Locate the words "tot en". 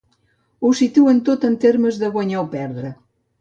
1.27-1.59